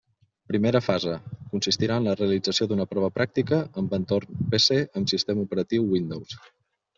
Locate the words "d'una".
2.71-2.87